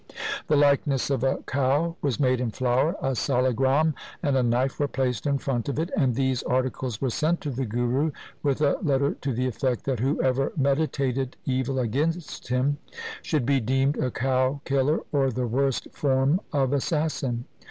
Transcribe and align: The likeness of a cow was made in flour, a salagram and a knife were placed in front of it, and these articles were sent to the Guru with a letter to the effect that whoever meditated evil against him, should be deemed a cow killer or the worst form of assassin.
The 0.47 0.55
likeness 0.55 1.11
of 1.11 1.23
a 1.23 1.43
cow 1.45 1.95
was 2.01 2.19
made 2.19 2.41
in 2.41 2.49
flour, 2.49 2.95
a 3.03 3.13
salagram 3.13 3.93
and 4.23 4.35
a 4.35 4.41
knife 4.41 4.79
were 4.79 4.87
placed 4.87 5.27
in 5.27 5.37
front 5.37 5.69
of 5.69 5.77
it, 5.77 5.91
and 5.95 6.15
these 6.15 6.41
articles 6.41 6.99
were 6.99 7.11
sent 7.11 7.39
to 7.41 7.51
the 7.51 7.67
Guru 7.67 8.09
with 8.41 8.61
a 8.61 8.79
letter 8.81 9.13
to 9.13 9.31
the 9.31 9.45
effect 9.45 9.83
that 9.85 9.99
whoever 9.99 10.53
meditated 10.57 11.37
evil 11.45 11.77
against 11.77 12.47
him, 12.47 12.79
should 13.21 13.45
be 13.45 13.59
deemed 13.59 13.95
a 13.97 14.09
cow 14.09 14.61
killer 14.65 15.01
or 15.11 15.29
the 15.29 15.45
worst 15.45 15.87
form 15.91 16.41
of 16.51 16.73
assassin. 16.73 17.45